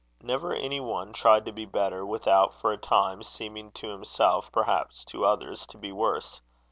Never 0.23 0.51
any 0.51 0.79
one 0.79 1.13
tried 1.13 1.45
to 1.45 1.51
be 1.51 1.67
better, 1.67 2.03
without, 2.03 2.59
for 2.59 2.71
a 2.71 2.77
time, 2.79 3.21
seeming 3.21 3.71
to 3.73 3.89
himself, 3.89 4.51
perhaps 4.51 5.05
to 5.05 5.25
others, 5.27 5.67
to 5.67 5.77
be 5.77 5.91
worse. 5.91 6.41